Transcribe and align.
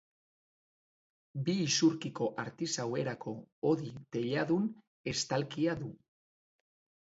Bi 1.49 1.53
isurkiko 1.65 2.29
artisau 2.45 2.87
erako 3.01 3.35
hodi-teiladun 3.69 4.67
estalkia 5.13 5.77
du. 5.85 5.93